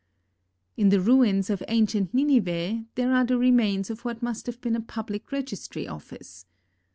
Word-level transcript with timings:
In 0.77 0.89
the 0.89 0.99
ruins 0.99 1.51
of 1.51 1.61
ancient 1.67 2.11
Nineveh, 2.11 2.85
there 2.95 3.13
are 3.13 3.23
the 3.23 3.37
remains 3.37 3.91
of 3.91 4.03
what 4.03 4.23
must 4.23 4.47
have 4.47 4.59
been 4.59 4.75
a 4.75 4.81
public 4.81 5.31
registry 5.31 5.87
office. 5.87 6.47